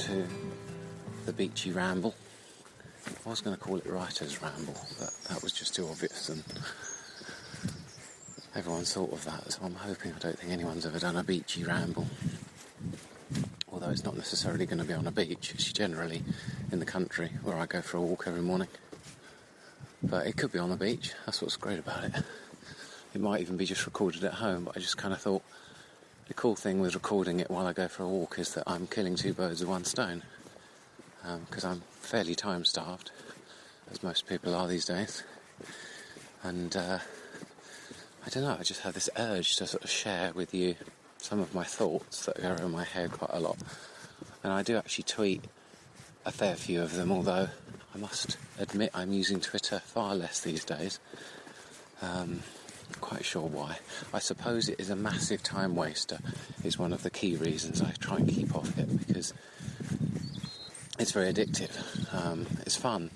to 0.00 0.26
the 1.26 1.32
Beachy 1.32 1.72
Ramble. 1.72 2.14
I 3.26 3.28
was 3.28 3.42
going 3.42 3.54
to 3.54 3.62
call 3.62 3.76
it 3.76 3.86
Writer's 3.86 4.40
Ramble, 4.40 4.74
but 4.98 5.10
that 5.28 5.42
was 5.42 5.52
just 5.52 5.74
too 5.74 5.86
obvious, 5.88 6.30
and 6.30 6.42
everyone 8.54 8.84
thought 8.84 9.12
of 9.12 9.22
that, 9.26 9.52
so 9.52 9.60
I'm 9.62 9.74
hoping 9.74 10.14
I 10.14 10.18
don't 10.18 10.38
think 10.38 10.52
anyone's 10.52 10.86
ever 10.86 10.98
done 10.98 11.16
a 11.16 11.22
Beachy 11.22 11.64
Ramble. 11.64 12.06
Although 13.70 13.90
it's 13.90 14.04
not 14.04 14.16
necessarily 14.16 14.64
going 14.64 14.78
to 14.78 14.86
be 14.86 14.94
on 14.94 15.06
a 15.06 15.10
beach, 15.10 15.52
it's 15.54 15.70
generally 15.70 16.22
in 16.72 16.78
the 16.78 16.86
country 16.86 17.32
where 17.42 17.58
I 17.58 17.66
go 17.66 17.82
for 17.82 17.98
a 17.98 18.00
walk 18.00 18.24
every 18.26 18.40
morning. 18.40 18.68
But 20.02 20.26
it 20.26 20.38
could 20.38 20.50
be 20.50 20.58
on 20.58 20.70
the 20.70 20.76
beach, 20.76 21.12
that's 21.26 21.42
what's 21.42 21.56
great 21.56 21.78
about 21.78 22.04
it. 22.04 22.14
It 23.14 23.20
might 23.20 23.42
even 23.42 23.58
be 23.58 23.66
just 23.66 23.84
recorded 23.84 24.24
at 24.24 24.34
home, 24.34 24.64
but 24.64 24.78
I 24.78 24.80
just 24.80 24.96
kind 24.96 25.12
of 25.12 25.20
thought 25.20 25.42
cool 26.40 26.56
thing 26.56 26.80
with 26.80 26.94
recording 26.94 27.38
it 27.38 27.50
while 27.50 27.66
I 27.66 27.74
go 27.74 27.86
for 27.86 28.02
a 28.02 28.08
walk 28.08 28.38
is 28.38 28.54
that 28.54 28.64
I'm 28.66 28.86
killing 28.86 29.14
two 29.14 29.34
birds 29.34 29.60
with 29.60 29.68
one 29.68 29.84
stone. 29.84 30.22
Because 31.44 31.66
um, 31.66 31.72
I'm 31.72 31.82
fairly 32.00 32.34
time 32.34 32.64
starved, 32.64 33.10
as 33.90 34.02
most 34.02 34.26
people 34.26 34.54
are 34.54 34.66
these 34.66 34.86
days. 34.86 35.22
And 36.42 36.74
uh, 36.74 37.00
I 38.24 38.30
don't 38.30 38.44
know, 38.44 38.56
I 38.58 38.62
just 38.62 38.80
have 38.80 38.94
this 38.94 39.10
urge 39.18 39.56
to 39.56 39.66
sort 39.66 39.84
of 39.84 39.90
share 39.90 40.32
with 40.32 40.54
you 40.54 40.76
some 41.18 41.40
of 41.40 41.54
my 41.54 41.62
thoughts 41.62 42.24
that 42.24 42.40
go 42.40 42.54
around 42.54 42.72
my 42.72 42.84
head 42.84 43.12
quite 43.12 43.32
a 43.34 43.40
lot. 43.40 43.58
And 44.42 44.50
I 44.50 44.62
do 44.62 44.78
actually 44.78 45.04
tweet 45.04 45.44
a 46.24 46.32
fair 46.32 46.56
few 46.56 46.80
of 46.80 46.94
them, 46.94 47.12
although 47.12 47.50
I 47.94 47.98
must 47.98 48.38
admit 48.58 48.92
I'm 48.94 49.12
using 49.12 49.40
Twitter 49.40 49.78
far 49.78 50.14
less 50.14 50.40
these 50.40 50.64
days. 50.64 51.00
Um, 52.00 52.44
quite 53.00 53.24
sure 53.24 53.46
why. 53.46 53.78
I 54.12 54.18
suppose 54.18 54.68
it 54.68 54.80
is 54.80 54.90
a 54.90 54.96
massive 54.96 55.42
time 55.42 55.74
waster, 55.74 56.18
is 56.64 56.78
one 56.78 56.92
of 56.92 57.02
the 57.02 57.10
key 57.10 57.36
reasons 57.36 57.82
I 57.82 57.92
try 57.92 58.16
and 58.16 58.28
keep 58.28 58.54
off 58.54 58.78
it 58.78 59.06
because 59.06 59.32
it's 60.98 61.12
very 61.12 61.32
addictive. 61.32 61.72
Um, 62.14 62.46
it's 62.60 62.76
fun, 62.76 63.10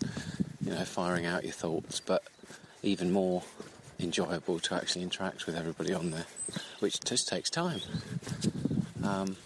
you 0.61 0.71
know, 0.71 0.85
firing 0.85 1.27
out 1.27 1.45
your 1.45 1.53
thoughts, 1.53 2.01
but 2.01 2.23
even 2.83 3.13
more 3.13 3.43
enjoyable 3.99 4.59
to 4.59 4.75
actually 4.75 5.03
interact 5.03 5.47
with 5.47 5.57
everybody 5.57 5.93
on 5.93 6.11
there, 6.11 6.27
which 6.81 7.01
just 7.01 7.29
takes 7.29 7.51
time. 7.51 7.81
Um, 9.03 9.37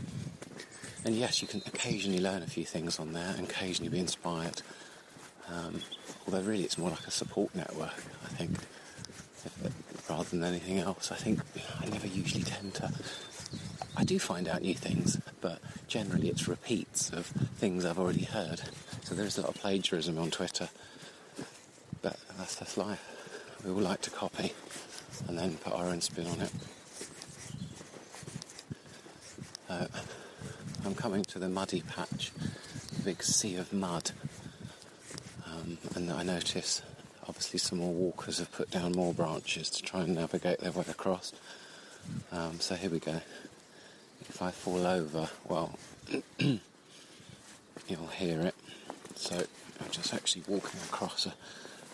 and 1.05 1.15
yes, 1.15 1.43
you 1.43 1.49
can 1.49 1.63
occasionally 1.67 2.21
learn 2.21 2.43
a 2.43 2.47
few 2.47 2.65
things 2.65 2.99
on 2.99 3.13
there 3.13 3.35
and 3.37 3.49
occasionally 3.49 3.91
be 3.91 3.99
inspired. 3.99 4.63
Um, 5.51 5.81
although 6.27 6.43
really 6.43 6.65
it's 6.65 6.79
more 6.79 6.91
like 6.91 7.07
a 7.07 7.11
support 7.11 7.55
network, 7.55 7.95
I 8.25 8.29
think 8.29 8.51
rather 10.33 10.45
than 10.45 10.55
anything 10.55 10.79
else. 10.79 11.11
I 11.11 11.17
think 11.17 11.41
I 11.81 11.87
never 11.87 12.07
usually 12.07 12.45
tend 12.45 12.75
to. 12.75 12.93
I 13.97 14.05
do 14.05 14.19
find 14.19 14.47
out 14.47 14.63
new 14.63 14.75
things, 14.75 15.21
but 15.41 15.61
generally 15.89 16.29
it's 16.29 16.47
repeats 16.47 17.11
of 17.11 17.27
things 17.27 17.85
I've 17.85 17.99
already 17.99 18.25
heard. 18.25 18.61
So 19.03 19.15
there's 19.15 19.39
a 19.39 19.43
lot 19.43 19.51
of 19.51 19.57
plagiarism 19.57 20.19
on 20.19 20.31
Twitter, 20.31 20.69
but 22.03 22.17
that's 22.37 22.59
just 22.59 22.77
life. 22.77 23.03
We 23.65 23.71
all 23.71 23.79
like 23.79 24.03
to 24.03 24.11
copy 24.11 24.53
and 25.27 25.39
then 25.39 25.55
put 25.57 25.73
our 25.73 25.87
own 25.87 26.01
spin 26.01 26.27
on 26.27 26.41
it. 26.43 26.53
Uh, 29.69 29.87
I'm 30.85 30.95
coming 30.95 31.25
to 31.25 31.39
the 31.39 31.49
muddy 31.49 31.83
patch, 31.83 32.33
the 32.97 33.03
big 33.03 33.23
sea 33.23 33.57
of 33.57 33.73
mud, 33.73 34.13
um, 35.47 35.79
and 35.95 36.11
I 36.11 36.23
notice 36.23 36.83
obviously 37.29 37.59
some 37.59 37.79
more 37.79 37.93
walkers 37.93 38.39
have 38.39 38.51
put 38.51 38.71
down 38.71 38.93
more 38.93 39.13
branches 39.13 39.69
to 39.71 39.83
try 39.83 40.01
and 40.01 40.15
navigate 40.15 40.61
their 40.61 40.73
way 40.73 40.85
across. 40.89 41.33
Um, 42.33 42.59
so 42.61 42.75
here 42.75 42.91
we 42.91 42.99
go. 42.99 43.21
If 44.29 44.41
I 44.41 44.51
fall 44.51 44.87
over, 44.87 45.29
well, 45.47 45.79
you'll 46.39 46.61
hear 48.17 48.41
it. 48.41 48.55
So 49.15 49.37
I'm 49.81 49.91
just 49.91 50.15
actually 50.15 50.45
walking 50.49 50.81
across 50.89 51.27
a, 51.27 51.35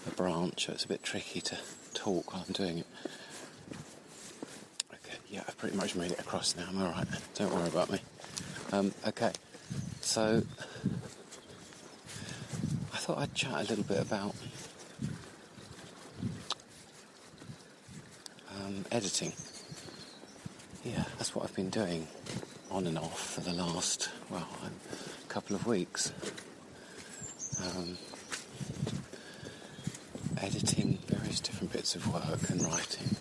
a 0.06 0.10
branch. 0.10 0.66
So 0.66 0.72
it's 0.72 0.84
a 0.84 0.88
bit 0.88 1.02
tricky 1.02 1.40
to 1.40 1.58
talk 1.94 2.32
while 2.32 2.44
I'm 2.46 2.52
doing 2.52 2.78
it. 2.78 2.86
Okay, 4.92 5.16
yeah, 5.28 5.42
I've 5.46 5.58
pretty 5.58 5.76
much 5.76 5.94
made 5.96 6.12
it 6.12 6.20
across 6.20 6.56
now. 6.56 6.66
I'm 6.68 6.80
alright. 6.80 7.06
Don't 7.34 7.52
worry 7.52 7.68
about 7.68 7.90
me. 7.90 8.00
Um, 8.72 8.92
okay, 9.06 9.32
so 10.00 10.42
I 12.92 12.96
thought 12.96 13.18
I'd 13.18 13.34
chat 13.34 13.52
a 13.52 13.68
little 13.68 13.84
bit 13.84 14.00
about 14.00 14.34
um, 18.62 18.84
editing. 18.90 19.32
Yeah, 20.84 21.04
that's 21.18 21.34
what 21.34 21.44
I've 21.44 21.54
been 21.54 21.70
doing 21.70 22.06
on 22.70 22.86
and 22.86 22.98
off 22.98 23.34
for 23.34 23.40
the 23.40 23.52
last, 23.52 24.10
well, 24.30 24.48
a 24.62 25.28
couple 25.28 25.56
of 25.56 25.66
weeks. 25.66 26.12
Um, 27.64 27.96
editing 30.38 30.98
various 31.06 31.40
different 31.40 31.72
bits 31.72 31.94
of 31.94 32.06
work 32.12 32.50
and 32.50 32.62
writing. 32.62 33.16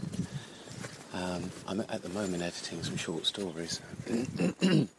Um, 1.14 1.52
I'm 1.68 1.82
at 1.82 2.02
the 2.02 2.10
moment 2.10 2.42
editing 2.42 2.84
some 2.84 2.98
short 2.98 3.26
stories. 3.26 3.80
and 4.08 4.90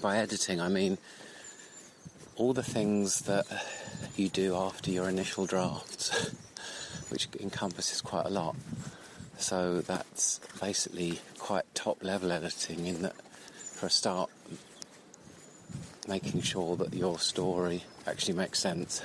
by 0.00 0.16
editing, 0.16 0.60
I 0.60 0.68
mean 0.68 0.98
all 2.36 2.52
the 2.52 2.62
things 2.62 3.20
that 3.20 3.46
you 4.16 4.28
do 4.28 4.56
after 4.56 4.90
your 4.90 5.08
initial 5.08 5.46
drafts, 5.46 6.30
which 7.10 7.28
encompasses 7.40 8.00
quite 8.00 8.26
a 8.26 8.30
lot. 8.30 8.56
So 9.42 9.80
that's 9.80 10.38
basically 10.60 11.18
quite 11.36 11.64
top 11.74 12.04
level 12.04 12.30
editing 12.30 12.86
in 12.86 13.02
that 13.02 13.16
for 13.56 13.86
a 13.86 13.90
start 13.90 14.30
making 16.06 16.42
sure 16.42 16.76
that 16.76 16.94
your 16.94 17.18
story 17.18 17.82
actually 18.06 18.34
makes 18.34 18.60
sense. 18.60 19.02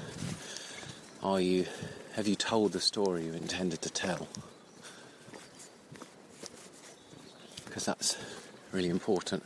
Are 1.23 1.41
you 1.41 1.65
have 2.13 2.27
you 2.27 2.35
told 2.35 2.73
the 2.73 2.79
story 2.79 3.25
you 3.25 3.33
intended 3.33 3.81
to 3.81 3.89
tell? 3.89 4.27
Because 7.65 7.85
that's 7.85 8.15
really 8.71 8.89
important 8.89 9.43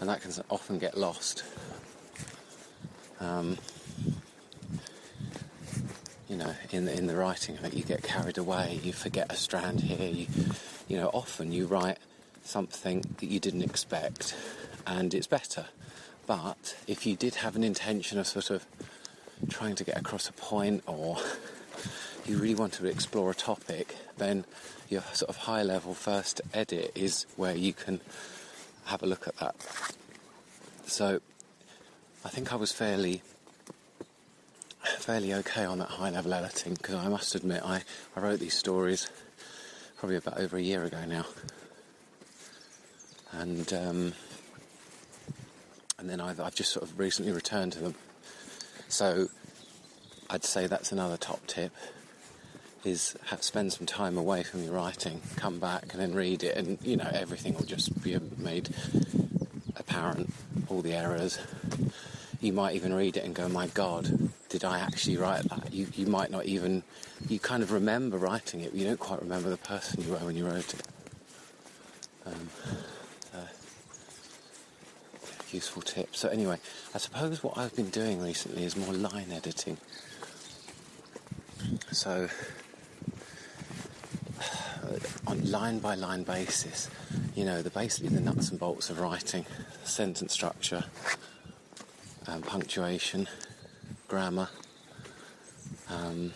and 0.00 0.08
that 0.10 0.20
can 0.20 0.32
often 0.50 0.78
get 0.78 0.98
lost. 0.98 1.44
Um, 3.20 3.56
you 6.30 6.36
know, 6.36 6.54
in 6.70 6.84
the, 6.84 6.96
in 6.96 7.08
the 7.08 7.16
writing 7.16 7.58
of 7.58 7.64
it, 7.64 7.74
you 7.74 7.82
get 7.82 8.04
carried 8.04 8.38
away, 8.38 8.78
you 8.84 8.92
forget 8.92 9.32
a 9.32 9.36
strand 9.36 9.80
here. 9.80 10.08
You, 10.08 10.28
you 10.86 10.96
know, 10.96 11.10
often 11.12 11.50
you 11.50 11.66
write 11.66 11.98
something 12.44 13.04
that 13.18 13.26
you 13.26 13.40
didn't 13.40 13.62
expect, 13.62 14.36
and 14.86 15.12
it's 15.12 15.26
better. 15.26 15.66
But 16.28 16.76
if 16.86 17.04
you 17.04 17.16
did 17.16 17.34
have 17.36 17.56
an 17.56 17.64
intention 17.64 18.16
of 18.20 18.28
sort 18.28 18.50
of 18.50 18.64
trying 19.48 19.74
to 19.74 19.82
get 19.82 19.98
across 19.98 20.28
a 20.28 20.32
point, 20.32 20.84
or 20.86 21.18
you 22.24 22.36
really 22.36 22.54
want 22.54 22.74
to 22.74 22.86
explore 22.86 23.32
a 23.32 23.34
topic, 23.34 23.96
then 24.16 24.44
your 24.88 25.02
sort 25.12 25.30
of 25.30 25.36
high 25.36 25.64
level 25.64 25.94
first 25.94 26.40
edit 26.54 26.92
is 26.94 27.26
where 27.34 27.56
you 27.56 27.72
can 27.72 28.00
have 28.84 29.02
a 29.02 29.06
look 29.06 29.26
at 29.26 29.36
that. 29.38 29.56
So 30.86 31.20
I 32.24 32.28
think 32.28 32.52
I 32.52 32.56
was 32.56 32.70
fairly 32.70 33.22
fairly 35.00 35.32
okay 35.32 35.64
on 35.64 35.78
that 35.78 35.88
high 35.88 36.10
level 36.10 36.34
editing 36.34 36.74
because 36.74 36.94
I 36.94 37.08
must 37.08 37.34
admit 37.34 37.62
I, 37.64 37.82
I 38.14 38.20
wrote 38.20 38.38
these 38.38 38.54
stories 38.54 39.10
probably 39.96 40.16
about 40.16 40.38
over 40.38 40.58
a 40.58 40.62
year 40.62 40.84
ago 40.84 41.04
now. 41.06 41.24
And 43.32 43.72
um, 43.72 44.12
and 45.98 46.08
then 46.08 46.20
I've, 46.20 46.38
I've 46.38 46.54
just 46.54 46.72
sort 46.72 46.84
of 46.84 46.98
recently 46.98 47.32
returned 47.32 47.72
to 47.74 47.78
them. 47.78 47.94
So 48.88 49.28
I'd 50.28 50.44
say 50.44 50.66
that's 50.66 50.92
another 50.92 51.16
top 51.16 51.46
tip 51.46 51.72
is 52.84 53.16
have, 53.26 53.42
spend 53.42 53.72
some 53.72 53.86
time 53.86 54.18
away 54.18 54.42
from 54.42 54.62
your 54.62 54.72
writing, 54.72 55.20
come 55.36 55.58
back 55.58 55.92
and 55.92 56.00
then 56.00 56.14
read 56.14 56.42
it 56.42 56.56
and 56.56 56.78
you 56.82 56.96
know 56.96 57.10
everything 57.12 57.54
will 57.54 57.64
just 57.64 58.02
be 58.02 58.18
made 58.36 58.68
apparent, 59.76 60.32
all 60.68 60.82
the 60.82 60.92
errors. 60.92 61.38
You 62.40 62.52
might 62.52 62.74
even 62.74 62.92
read 62.94 63.16
it 63.16 63.24
and 63.24 63.34
go, 63.34 63.48
my 63.48 63.66
God, 63.68 64.30
did 64.50 64.64
I 64.64 64.80
actually 64.80 65.16
write 65.16 65.48
that? 65.48 65.72
You, 65.72 65.86
you 65.94 66.06
might 66.06 66.30
not 66.30 66.44
even, 66.44 66.82
you 67.28 67.38
kind 67.38 67.62
of 67.62 67.72
remember 67.72 68.18
writing 68.18 68.60
it, 68.60 68.72
but 68.72 68.78
you 68.78 68.86
don't 68.86 69.00
quite 69.00 69.22
remember 69.22 69.48
the 69.48 69.56
person 69.56 70.02
you 70.02 70.10
were 70.10 70.18
when 70.18 70.36
you 70.36 70.46
wrote 70.46 70.74
it. 70.74 70.82
Um, 72.26 72.50
useful 75.52 75.82
tip. 75.82 76.14
So 76.14 76.28
anyway, 76.28 76.58
I 76.94 76.98
suppose 76.98 77.42
what 77.42 77.58
I've 77.58 77.74
been 77.74 77.90
doing 77.90 78.22
recently 78.22 78.64
is 78.64 78.76
more 78.76 78.92
line 78.92 79.32
editing. 79.32 79.76
So 81.92 82.28
on 85.26 85.50
line 85.50 85.78
by 85.78 85.94
line 85.94 86.22
basis, 86.22 86.90
you 87.34 87.44
know, 87.44 87.62
the 87.62 87.70
basically 87.70 88.10
the 88.10 88.20
nuts 88.20 88.50
and 88.50 88.58
bolts 88.58 88.90
of 88.90 89.00
writing, 89.00 89.44
sentence 89.84 90.32
structure, 90.32 90.84
um, 92.26 92.42
punctuation, 92.42 93.28
grammar, 94.10 94.48
um, 95.88 96.32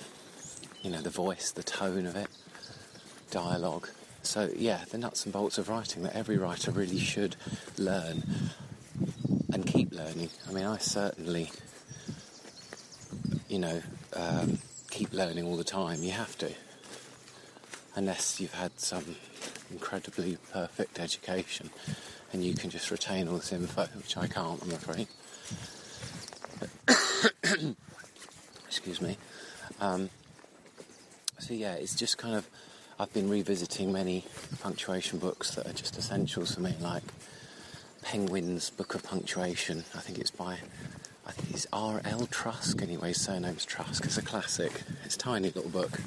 you 0.81 0.91
know, 0.91 1.01
the 1.01 1.11
voice, 1.11 1.51
the 1.51 1.65
tone 1.65 2.07
of 2.07 2.15
it, 2.15 2.29
dialogue. 3.33 3.89
So, 4.23 4.49
yeah, 4.57 4.85
the 4.93 4.97
nuts 4.97 5.25
and 5.25 5.33
bolts 5.33 5.59
of 5.59 5.69
writing 5.69 6.05
that 6.05 6.15
every 6.15 6.39
writer 6.39 6.71
really 6.71 7.01
should 7.01 7.35
learn. 7.77 8.23
and 9.53 9.67
keep 9.67 9.93
learning. 9.93 10.31
I 10.49 10.53
mean, 10.53 10.65
I 10.65 10.79
certainly, 10.79 11.51
you 13.49 13.59
know, 13.59 13.83
um, 14.15 14.59
keep 14.91 15.13
learning 15.13 15.45
all 15.45 15.57
the 15.57 15.65
time. 15.65 16.03
You 16.03 16.13
have 16.13 16.39
to, 16.39 16.53
unless 17.97 18.41
you've 18.41 18.55
had 18.55 18.79
some 18.79 19.17
incredibly 19.71 20.39
perfect 20.53 21.01
education 21.01 21.71
and 22.33 22.45
you 22.45 22.55
can 22.55 22.71
just 22.71 22.91
retain 22.93 23.27
all 23.29 23.37
this 23.37 23.53
info, 23.53 23.87
which 23.97 24.17
I 24.17 24.27
can't, 24.29 24.63
I'm 24.63 24.71
afraid. 24.71 25.09
Excuse 28.67 29.01
me. 29.01 29.17
Um, 29.81 30.11
so 31.39 31.55
yeah, 31.55 31.75
it's 31.75 31.95
just 31.95 32.19
kind 32.19 32.35
of 32.35 32.49
I've 32.99 33.13
been 33.13 33.29
revisiting 33.29 33.93
many 33.93 34.25
punctuation 34.61 35.19
books 35.19 35.55
that 35.55 35.67
are 35.67 35.73
just 35.73 35.99
essentials 35.99 36.55
for 36.55 36.61
me, 36.61 36.75
like 36.81 37.03
Penguin's 38.03 38.71
Book 38.71 38.95
of 38.95 39.03
Punctuation. 39.03 39.85
I 39.95 40.01
think 40.01 40.19
it's 40.19 40.31
by 40.31 40.59
I 41.27 41.33
think 41.33 41.55
it's 41.55 41.67
R.L. 41.73 42.27
Trusk 42.27 42.83
anyway. 42.83 43.13
Surname's 43.13 43.67
Trusk. 43.67 44.05
It's 44.05 44.19
a 44.19 44.23
classic. 44.23 44.83
It's 45.05 45.17
a 45.17 45.19
tiny 45.19 45.51
little 45.51 45.71
book, 45.71 46.01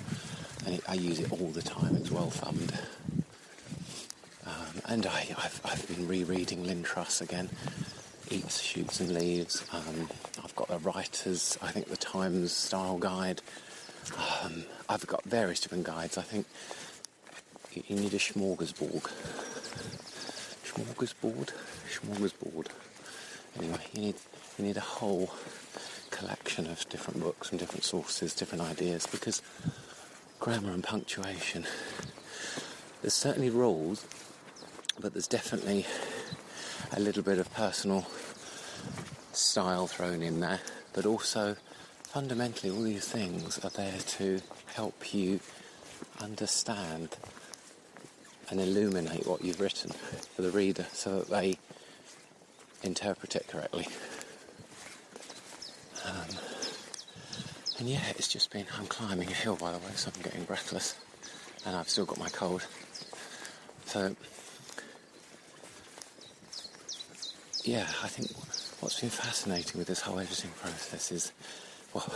and 0.65 0.75
it, 0.75 0.83
I 0.87 0.93
use 0.93 1.19
it 1.19 1.31
all 1.31 1.49
the 1.49 1.61
time. 1.61 1.95
It's 1.95 2.11
well 2.11 2.29
thumbed. 2.29 2.73
Um, 4.45 4.81
and 4.85 5.05
I, 5.05 5.19
have 5.19 5.61
I've 5.65 5.87
been 5.87 6.07
rereading 6.07 6.65
Lynn 6.65 6.83
Truss 6.83 7.21
again. 7.21 7.49
Eats, 8.29 8.61
shoots, 8.61 8.99
and 8.99 9.13
leaves. 9.13 9.63
Um, 9.71 10.09
I've 10.43 10.55
got 10.55 10.69
a 10.69 10.77
writer's, 10.79 11.57
I 11.61 11.71
think, 11.71 11.87
the 11.87 11.97
Times 11.97 12.51
style 12.51 12.97
guide. 12.97 13.41
Um, 14.43 14.65
I've 14.89 15.07
got 15.07 15.23
various 15.23 15.61
different 15.61 15.85
guides. 15.85 16.17
I 16.17 16.23
think 16.23 16.45
you, 17.73 17.83
you 17.87 17.95
need 17.95 18.13
a 18.13 18.17
smorgasbord. 18.17 19.09
Smorgasbord? 20.65 21.53
Smorgasbord. 21.89 22.67
Anyway, 23.57 23.79
you 23.93 24.01
need 24.01 24.15
you 24.57 24.65
need 24.65 24.77
a 24.77 24.81
whole 24.81 25.31
collection 26.09 26.67
of 26.67 26.87
different 26.89 27.21
books 27.21 27.51
and 27.51 27.59
different 27.59 27.83
sources, 27.83 28.33
different 28.33 28.63
ideas, 28.63 29.07
because 29.07 29.41
grammar 30.39 30.71
and 30.71 30.83
punctuation. 30.83 31.65
There's 33.01 33.13
certainly 33.13 33.49
rules, 33.49 34.05
but 34.99 35.13
there's 35.13 35.27
definitely 35.27 35.85
a 36.93 36.99
little 36.99 37.23
bit 37.23 37.39
of 37.39 37.51
personal 37.53 38.05
style 39.33 39.87
thrown 39.87 40.21
in 40.21 40.39
there, 40.39 40.59
but 40.93 41.05
also 41.05 41.55
fundamentally 42.03 42.71
all 42.71 42.81
these 42.81 43.07
things 43.07 43.59
are 43.63 43.69
there 43.69 43.99
to 44.07 44.41
help 44.73 45.13
you 45.13 45.39
understand 46.21 47.15
and 48.49 48.59
illuminate 48.59 49.27
what 49.27 49.43
you've 49.43 49.59
written 49.59 49.91
for 50.35 50.41
the 50.41 50.51
reader 50.51 50.85
so 50.93 51.19
that 51.19 51.29
they 51.29 51.57
interpret 52.83 53.35
it 53.35 53.47
correctly. 53.47 53.87
Um, 56.05 56.27
and 57.79 57.89
yeah, 57.89 58.01
it's 58.15 58.27
just 58.27 58.51
been, 58.51 58.65
I'm 58.77 58.87
climbing 58.87 59.29
a 59.29 59.33
hill 59.33 59.55
by 59.55 59.71
the 59.71 59.77
way, 59.79 59.91
so 59.95 60.11
I'm 60.15 60.21
getting 60.21 60.43
breathless 60.43 60.95
and 61.65 61.75
I've 61.75 61.89
still 61.89 62.05
got 62.05 62.17
my 62.17 62.29
cold. 62.29 62.65
So, 63.85 64.15
yeah, 67.67 67.85
I 68.01 68.07
think 68.07 68.31
what's 68.79 69.01
been 69.01 69.09
fascinating 69.09 69.77
with 69.77 69.89
this 69.89 69.99
whole 69.99 70.19
editing 70.19 70.51
process 70.51 71.11
is, 71.11 71.33
well, 71.93 72.09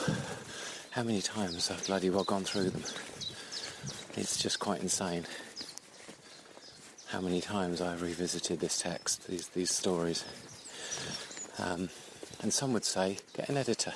how 0.92 1.04
many 1.04 1.22
times 1.22 1.70
I've 1.70 1.86
bloody 1.86 2.10
well 2.10 2.24
gone 2.24 2.46
through 2.46 2.70
them. 2.70 2.84
It's 4.16 4.42
just 4.42 4.60
quite 4.60 4.82
insane 4.82 5.26
how 7.08 7.20
many 7.20 7.42
times 7.42 7.82
I've 7.82 8.02
revisited 8.02 8.62
this 8.62 8.80
text, 8.80 9.28
these, 9.28 9.50
these 9.50 9.72
stories. 9.72 10.24
Um, 11.60 11.90
and 12.42 12.54
some 12.54 12.72
would 12.72 12.86
say, 12.86 13.18
get 13.36 13.50
an 13.50 13.58
editor, 13.58 13.94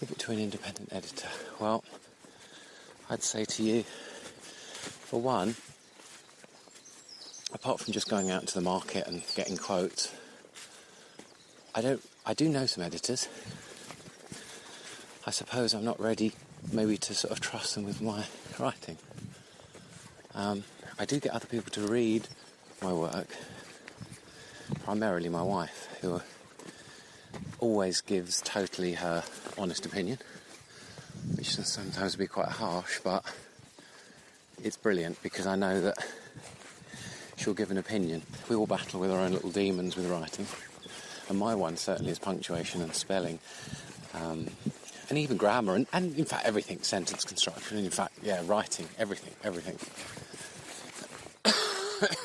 give 0.00 0.10
it 0.10 0.18
to 0.20 0.32
an 0.32 0.38
independent 0.38 0.90
editor. 0.90 1.28
Well, 1.60 1.84
I'd 3.10 3.22
say 3.22 3.44
to 3.44 3.62
you, 3.62 3.82
for 3.82 5.20
one, 5.20 5.54
apart 7.52 7.80
from 7.80 7.92
just 7.92 8.08
going 8.08 8.30
out 8.30 8.40
into 8.40 8.54
the 8.54 8.62
market 8.62 9.06
and 9.06 9.22
getting 9.34 9.58
quotes, 9.58 10.14
I 11.76 11.82
don't. 11.82 12.02
I 12.24 12.32
do 12.32 12.48
know 12.48 12.64
some 12.64 12.82
editors. 12.82 13.28
I 15.26 15.30
suppose 15.30 15.74
I'm 15.74 15.84
not 15.84 16.00
ready, 16.00 16.32
maybe, 16.72 16.96
to 16.96 17.14
sort 17.14 17.32
of 17.32 17.40
trust 17.40 17.74
them 17.74 17.84
with 17.84 18.00
my 18.00 18.24
writing. 18.58 18.96
Um, 20.34 20.64
I 20.98 21.04
do 21.04 21.20
get 21.20 21.32
other 21.32 21.44
people 21.46 21.70
to 21.72 21.86
read 21.86 22.28
my 22.80 22.94
work, 22.94 23.28
primarily 24.84 25.28
my 25.28 25.42
wife, 25.42 25.88
who 26.00 26.22
always 27.58 28.00
gives 28.00 28.40
totally 28.40 28.94
her 28.94 29.22
honest 29.58 29.84
opinion, 29.84 30.18
which 31.36 31.56
can 31.56 31.64
sometimes 31.64 32.16
be 32.16 32.26
quite 32.26 32.48
harsh, 32.48 33.00
but 33.04 33.22
it's 34.64 34.78
brilliant 34.78 35.22
because 35.22 35.46
I 35.46 35.56
know 35.56 35.82
that 35.82 35.98
she'll 37.36 37.52
give 37.52 37.70
an 37.70 37.76
opinion. 37.76 38.22
We 38.48 38.56
all 38.56 38.66
battle 38.66 38.98
with 38.98 39.10
our 39.10 39.20
own 39.20 39.32
little 39.32 39.50
demons 39.50 39.94
with 39.94 40.08
writing, 40.08 40.46
and 41.28 41.38
my 41.38 41.54
one 41.54 41.76
certainly 41.76 42.12
is 42.12 42.18
punctuation 42.18 42.82
and 42.82 42.94
spelling. 42.94 43.38
Um, 44.14 44.46
and 45.08 45.18
even 45.18 45.36
grammar, 45.36 45.74
and, 45.74 45.86
and 45.92 46.16
in 46.16 46.24
fact 46.24 46.46
everything, 46.46 46.82
sentence 46.82 47.24
construction, 47.24 47.76
and 47.76 47.86
in 47.86 47.92
fact, 47.92 48.14
yeah, 48.22 48.42
writing, 48.44 48.88
everything, 48.98 49.34
everything. 49.44 49.78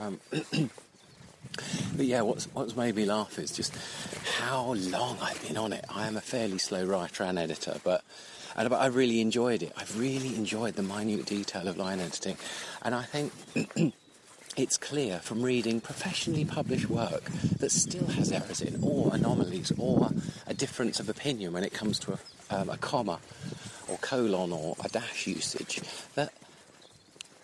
Um, 0.00 0.20
but 0.30 2.06
yeah, 2.06 2.20
what's, 2.20 2.44
what's 2.52 2.76
made 2.76 2.94
me 2.94 3.04
laugh 3.04 3.36
is 3.36 3.50
just 3.50 3.74
how 4.38 4.74
long 4.74 5.18
I've 5.20 5.44
been 5.44 5.56
on 5.56 5.72
it. 5.72 5.84
I 5.92 6.06
am 6.06 6.16
a 6.16 6.20
fairly 6.20 6.58
slow 6.58 6.84
writer 6.84 7.24
and 7.24 7.36
editor, 7.36 7.80
but 7.82 8.04
and 8.54 8.72
I 8.72 8.86
really 8.86 9.20
enjoyed 9.20 9.64
it. 9.64 9.72
I've 9.76 9.98
really 9.98 10.36
enjoyed 10.36 10.74
the 10.74 10.84
minute 10.84 11.26
detail 11.26 11.66
of 11.66 11.76
line 11.76 11.98
editing, 12.00 12.36
and 12.82 12.94
I 12.94 13.02
think. 13.02 13.92
it's 14.58 14.76
clear 14.76 15.20
from 15.20 15.40
reading 15.40 15.80
professionally 15.80 16.44
published 16.44 16.90
work 16.90 17.24
that 17.58 17.70
still 17.70 18.06
has 18.08 18.32
errors 18.32 18.60
in, 18.60 18.82
or 18.82 19.14
anomalies, 19.14 19.72
or 19.78 20.10
a 20.48 20.54
difference 20.54 20.98
of 20.98 21.08
opinion 21.08 21.52
when 21.52 21.62
it 21.62 21.72
comes 21.72 21.98
to 22.00 22.12
a, 22.12 22.18
um, 22.50 22.68
a 22.68 22.76
comma, 22.76 23.20
or 23.86 23.96
colon, 23.98 24.52
or 24.52 24.74
a 24.84 24.88
dash 24.88 25.28
usage, 25.28 25.80
that 26.16 26.32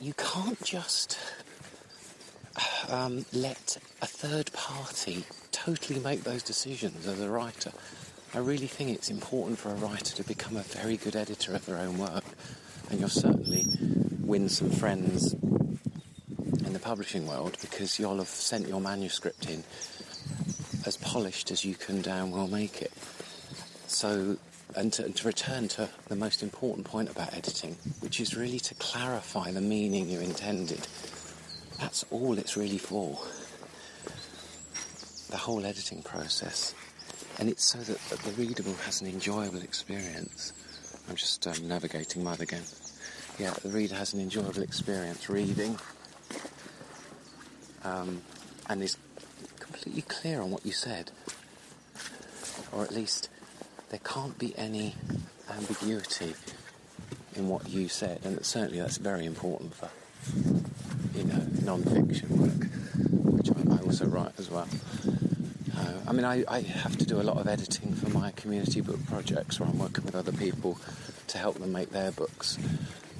you 0.01 0.13
can't 0.15 0.61
just 0.65 1.17
um, 2.89 3.25
let 3.33 3.79
a 4.03 4.07
third 4.07 4.53
party 4.53 5.25
totally 5.53 6.01
make 6.01 6.25
those 6.25 6.43
decisions 6.43 7.07
as 7.07 7.21
a 7.21 7.31
writer. 7.31 7.71
I 8.35 8.39
really 8.39 8.67
think 8.67 8.91
it's 8.91 9.11
important 9.11 9.59
for 9.61 9.71
a 9.71 9.75
writer 9.75 10.17
to 10.17 10.25
become 10.25 10.57
a 10.57 10.63
very 10.63 10.97
good 10.97 11.15
editor 11.15 11.55
of 11.55 11.65
their 11.67 11.77
own 11.77 11.97
work, 11.97 12.25
and 12.91 12.99
you'll 12.99 13.09
certainly 13.09 13.65
win 14.21 14.49
some 14.49 14.71
friends 14.71 15.37
in 16.65 16.73
the 16.73 16.79
publishing 16.79 17.27
world 17.27 17.57
because 17.61 17.99
you'll 17.99 18.19
have 18.19 18.29
sent 18.29 18.69
your 18.69 18.81
manuscript 18.81 19.49
in 19.49 19.65
as 20.87 20.97
polished 20.97 21.51
as 21.51 21.65
you 21.65 21.75
can 21.75 22.03
damn 22.03 22.31
well 22.31 22.49
make 22.49 22.83
it. 22.83 22.93
So, 23.87 24.37
and 24.77 24.93
to, 24.95 25.11
to 25.11 25.27
return 25.27 25.69
to 25.69 25.89
the 26.09 26.17
most 26.17 26.43
important 26.43 26.87
point 26.87 27.11
about 27.11 27.35
editing, 27.35 27.77
which 28.01 28.21
is 28.21 28.37
really 28.37 28.59
to 28.61 28.75
clarify 28.75 29.51
the 29.53 29.61
meaning 29.61 30.09
you 30.09 30.21
intended 30.21 30.87
that's 31.79 32.05
all 32.11 32.39
it's 32.39 32.57
really 32.57 32.79
for. 32.79 33.19
The 35.31 35.37
whole 35.37 35.65
editing 35.67 36.03
process. 36.03 36.75
And 37.39 37.49
it's 37.49 37.65
so 37.65 37.79
that, 37.79 37.99
that 38.09 38.19
the 38.21 38.31
readable 38.33 38.75
has 38.85 39.01
an 39.01 39.09
enjoyable 39.09 39.61
experience. 39.61 40.53
I'm 41.09 41.17
just 41.17 41.47
um, 41.47 41.69
navigating 41.69 42.23
mud 42.23 42.41
again. 42.41 42.63
Yeah, 43.39 43.51
the 43.63 43.71
reader 43.71 43.97
has 43.97 44.15
an 44.15 44.21
enjoyable 44.21 44.63
experience 44.63 45.29
reading 45.29 45.77
um, 47.85 48.23
and 48.69 48.83
is 48.83 48.97
completely 49.61 50.03
clear 50.03 50.41
on 50.41 50.51
what 50.51 50.65
you 50.65 50.73
said. 50.73 51.11
Or 52.73 52.83
at 52.83 52.93
least 52.93 53.29
there 53.91 54.01
can't 54.03 54.39
be 54.39 54.57
any 54.57 54.95
ambiguity 55.51 56.35
in 57.37 57.49
what 57.49 57.69
you 57.69 57.89
said, 57.89 58.21
and 58.25 58.45
certainly 58.45 58.81
that's 58.81 58.97
very 58.97 59.27
important 59.27 59.75
for 59.75 59.91
you 61.15 61.25
know, 61.25 61.47
non-fiction 61.63 62.29
work, 62.41 62.69
which 63.37 63.51
I, 63.51 63.75
I 63.75 63.79
also 63.85 64.07
write 64.07 64.33
as 64.39 64.51
well. 64.51 64.69
Uh, 65.77 65.93
I 66.07 66.13
mean, 66.13 66.25
I, 66.25 66.45
I, 66.49 66.61
have 66.61 66.97
to 66.99 67.05
do 67.05 67.21
a 67.21 67.23
lot 67.23 67.37
of 67.39 67.49
editing 67.49 67.95
for 67.95 68.09
my 68.11 68.31
community 68.33 68.81
book 68.81 69.05
projects 69.07 69.59
where 69.59 69.69
I'm 69.69 69.79
working 69.79 70.05
with 70.05 70.15
other 70.15 70.33
people 70.33 70.79
to 71.29 71.39
help 71.39 71.59
them 71.59 71.73
make 71.73 71.91
their 71.91 72.13
books. 72.13 72.59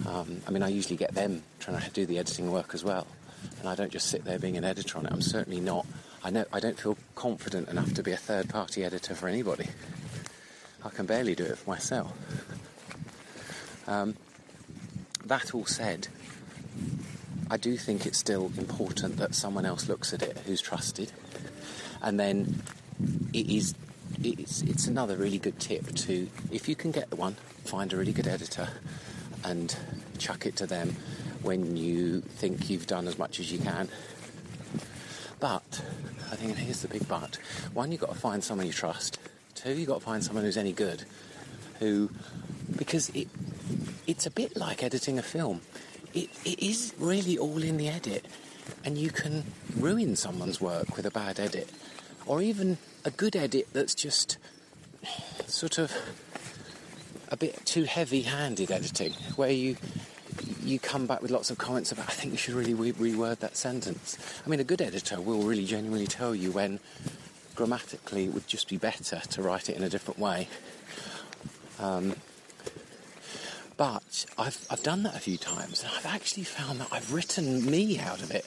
Um, 0.07 0.41
I 0.47 0.51
mean, 0.51 0.63
I 0.63 0.69
usually 0.69 0.97
get 0.97 1.15
them 1.15 1.43
trying 1.59 1.81
to 1.81 1.91
do 1.91 2.07
the 2.07 2.19
editing 2.19 2.51
work 2.53 2.75
as 2.75 2.85
well, 2.85 3.07
and 3.65 3.73
I 3.73 3.75
don't 3.75 3.91
just 3.91 4.09
sit 4.09 4.27
there 4.27 4.39
being 4.39 4.59
an 4.59 4.65
editor 4.65 4.99
on 4.99 5.07
it. 5.07 5.13
I'm 5.13 5.23
certainly 5.23 5.59
not. 5.59 5.87
I 6.23 6.29
know 6.29 6.45
I 6.53 6.61
don't 6.61 6.79
feel 6.79 6.99
confident 7.15 7.71
enough 7.71 7.95
to 7.95 8.03
be 8.03 8.13
a 8.13 8.17
third-party 8.17 8.85
editor 8.85 9.15
for 9.15 9.27
anybody. 9.27 9.71
I 10.85 10.91
can 10.91 11.07
barely 11.07 11.35
do 11.35 11.45
it 11.45 11.57
for 11.57 11.71
myself. 11.71 12.13
Um, 13.87 14.17
that 15.25 15.55
all 15.55 15.65
said, 15.65 16.09
I 17.51 17.57
do 17.57 17.79
think 17.79 18.05
it's 18.05 18.19
still 18.19 18.53
important 18.59 19.17
that 19.17 19.35
someone 19.35 19.65
else 19.65 19.89
looks 19.89 20.13
at 20.13 20.23
it 20.23 20.37
who's 20.45 20.61
trusted 20.61 21.13
And 22.03 22.21
then 22.21 22.63
it 23.33 23.49
is 23.49 23.75
it's, 24.23 24.61
it's 24.61 24.87
another 24.87 25.17
really 25.17 25.39
good 25.39 25.59
tip 25.59 25.87
to 25.95 26.29
if 26.53 26.69
you 26.69 26.77
can 26.77 26.91
get 26.91 27.09
the 27.09 27.17
one, 27.17 27.37
find 27.65 27.95
a 27.95 27.97
really 27.97 28.13
good 28.13 28.29
editor 28.29 28.69
and 29.43 29.75
chuck 30.19 30.45
it 30.45 30.55
to 30.57 30.67
them 30.67 30.97
when 31.45 31.77
you 31.77 32.21
think 32.21 32.69
you've 32.71 32.87
done 32.87 33.07
as 33.07 33.19
much 33.19 33.39
as 33.39 33.53
you 33.53 33.59
can. 33.59 33.89
But 35.41 35.83
I 36.33 36.37
think 36.37 36.57
here's 36.57 36.83
the 36.83 36.89
big 36.89 37.07
but. 37.07 37.37
One, 37.75 37.93
you've 37.93 38.01
got 38.01 38.13
to 38.13 38.19
find 38.19 38.43
someone 38.43 38.67
you 38.67 38.73
trust. 38.73 39.19
Two, 39.55 39.75
you've 39.75 39.89
got 39.89 40.01
to 40.01 40.05
find 40.05 40.25
someone 40.25 40.45
who's 40.45 40.57
any 40.57 40.73
good. 40.73 41.05
Who 41.81 42.11
because 42.77 43.11
it 43.11 43.29
it's 44.07 44.27
a 44.27 44.31
bit 44.31 44.57
like 44.57 44.83
editing 44.83 45.19
a 45.19 45.23
film. 45.23 45.61
It, 46.15 46.31
it 46.45 46.63
is 46.63 46.95
really 46.99 47.37
all 47.37 47.63
in 47.63 47.77
the 47.77 47.89
edit, 47.89 48.27
and 48.85 48.97
you 48.97 49.11
can 49.11 49.45
ruin 49.77 50.17
someone's 50.17 50.61
work 50.61 50.97
with 50.97 51.07
a 51.07 51.11
bad 51.11 51.41
edit, 51.41 51.69
or 52.27 52.41
even 52.41 52.79
a 53.05 53.11
good 53.11 53.37
edit 53.37 53.69
that's 53.73 53.95
just 53.95 54.39
sort 55.47 55.79
of 55.79 55.93
a 57.29 57.37
bit 57.37 57.67
too 57.67 57.85
heavy-handed 57.85 58.71
editing, 58.71 59.13
where 59.37 59.51
you 59.51 59.77
you 60.63 60.79
come 60.79 61.07
back 61.07 61.23
with 61.23 61.31
lots 61.31 61.51
of 61.51 61.59
comments 61.59 61.93
about 61.93 62.09
I 62.09 62.13
think 62.13 62.33
you 62.33 62.39
should 62.39 62.55
really 62.55 62.75
re- 62.75 62.93
reword 62.93 63.41
that 63.41 63.57
sentence. 63.57 64.19
I 64.45 64.49
mean, 64.49 64.61
a 64.61 64.65
good 64.65 64.81
editor 64.83 65.21
will 65.21 65.43
really 65.43 65.65
genuinely 65.65 66.07
tell 66.07 66.35
you 66.35 66.51
when 66.51 66.81
grammatically 67.55 68.25
it 68.25 68.35
would 68.35 68.47
just 68.47 68.69
be 68.69 68.77
better 68.77 69.21
to 69.21 69.43
write 69.43 69.69
it 69.69 69.77
in 69.77 69.83
a 69.83 69.89
different 69.89 70.19
way. 70.19 70.49
Um, 71.79 72.15
but 73.77 74.27
I've, 74.39 74.65
I've 74.71 74.83
done 74.83 75.03
that 75.03 75.17
a 75.17 75.21
few 75.21 75.37
times 75.37 75.83
and 75.83 75.93
I've 75.97 76.07
actually 76.07 76.45
found 76.45 76.81
that 76.81 76.89
I've 76.93 77.13
written 77.13 77.69
me 77.69 77.99
out 77.99 78.23
of 78.23 78.31
it. 78.31 78.47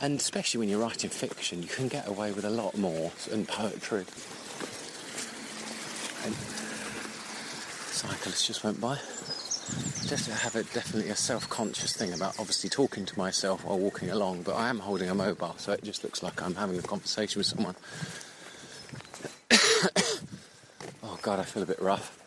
And 0.00 0.18
especially 0.18 0.58
when 0.58 0.68
you're 0.68 0.80
writing 0.80 1.10
fiction, 1.10 1.62
you 1.62 1.68
can 1.68 1.88
get 1.88 2.08
away 2.08 2.32
with 2.32 2.44
a 2.44 2.50
lot 2.50 2.76
more 2.76 3.12
than 3.28 3.46
poetry. 3.46 4.04
And 6.24 6.34
cyclist 7.92 8.46
just 8.46 8.64
went 8.64 8.80
by. 8.80 8.98
Just 10.06 10.28
have 10.28 10.54
a, 10.54 10.62
definitely 10.62 11.10
a 11.10 11.16
self-conscious 11.16 11.96
thing 11.96 12.12
about 12.12 12.38
obviously 12.38 12.68
talking 12.68 13.06
to 13.06 13.18
myself 13.18 13.64
while 13.64 13.78
walking 13.78 14.10
along, 14.10 14.42
but 14.42 14.54
I 14.54 14.68
am 14.68 14.78
holding 14.78 15.08
a 15.08 15.14
mobile, 15.14 15.54
so 15.56 15.72
it 15.72 15.82
just 15.82 16.04
looks 16.04 16.22
like 16.22 16.42
I'm 16.42 16.54
having 16.54 16.78
a 16.78 16.82
conversation 16.82 17.40
with 17.40 17.46
someone. 17.46 17.74
oh 21.02 21.18
God, 21.22 21.40
I 21.40 21.44
feel 21.44 21.62
a 21.62 21.66
bit 21.66 21.80
rough. 21.80 22.18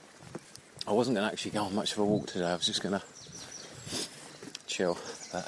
I 0.87 0.91
wasn't 0.91 1.15
going 1.17 1.27
to 1.27 1.31
actually 1.31 1.51
go 1.51 1.63
on 1.63 1.75
much 1.75 1.91
of 1.93 1.99
a 1.99 2.05
walk 2.05 2.27
today. 2.27 2.47
I 2.47 2.55
was 2.55 2.65
just 2.65 2.81
going 2.81 2.99
to 2.99 3.05
chill, 4.65 4.97
but 5.31 5.45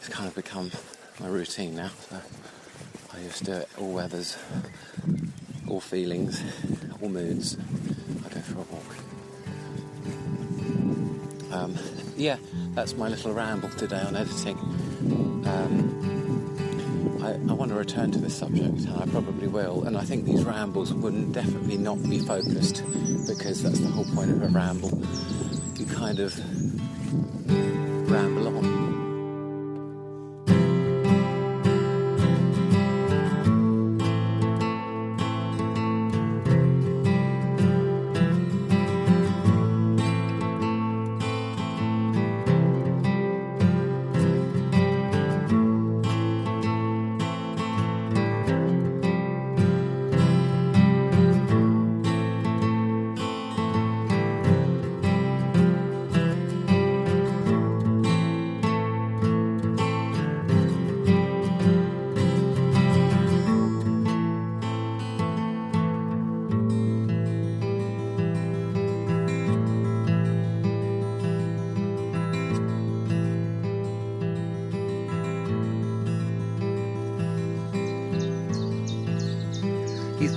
it's 0.00 0.08
kind 0.08 0.26
of 0.26 0.34
become 0.34 0.70
my 1.20 1.28
routine 1.28 1.76
now. 1.76 1.90
So 2.08 2.20
I 3.14 3.22
just 3.22 3.44
do 3.44 3.52
it 3.52 3.68
all 3.78 3.92
weathers, 3.92 4.38
all 5.68 5.80
feelings, 5.80 6.42
all 7.02 7.10
moods. 7.10 7.58
I 8.24 8.28
go 8.30 8.40
for 8.40 8.58
a 8.60 8.62
walk. 8.62 8.81
Um, 11.52 11.76
yeah, 12.16 12.38
that's 12.74 12.96
my 12.96 13.08
little 13.08 13.32
ramble 13.32 13.68
today 13.70 14.00
on 14.00 14.16
editing. 14.16 14.56
Um, 15.46 17.18
I, 17.22 17.32
I, 17.32 17.54
want 17.54 17.70
to 17.70 17.76
return 17.76 18.10
to 18.12 18.18
this 18.18 18.34
subject, 18.34 18.86
and 18.86 18.96
I 18.96 19.06
probably 19.06 19.48
will. 19.48 19.84
And 19.84 19.96
I 19.96 20.02
think 20.02 20.24
these 20.24 20.44
rambles 20.44 20.92
wouldn't 20.94 21.32
definitely 21.32 21.76
not 21.76 22.02
be 22.08 22.20
focused 22.20 22.82
because 23.26 23.62
that's 23.62 23.80
the 23.80 23.88
whole 23.88 24.06
point 24.14 24.30
of 24.30 24.42
a 24.42 24.48
ramble. 24.48 25.02
You 25.76 25.86
kind 25.86 26.20
of 26.20 26.38
ramble 28.10 28.48
on. 28.48 28.51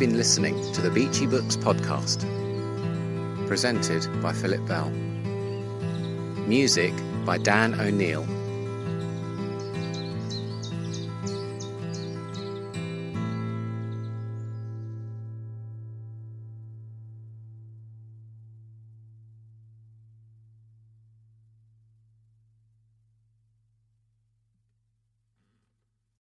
Been 0.05 0.17
listening 0.17 0.55
to 0.71 0.83
the 0.83 0.91
Beachy 0.91 1.25
Books 1.25 1.57
podcast, 1.57 2.19
presented 3.47 4.07
by 4.21 4.31
Philip 4.31 4.63
Bell. 4.67 4.91
Music 6.45 6.93
by 7.25 7.39
Dan 7.39 7.73
O'Neill. 7.79 8.34